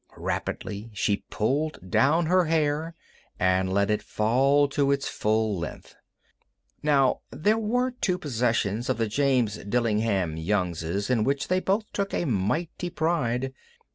[0.17, 2.95] Rapidly she pulled down her hair
[3.39, 5.95] and let it fall to its full length.
[6.81, 12.15] Now, there were two possessions of the James Dillingham Youngs in which they both took
[12.15, 13.53] a mighty pride.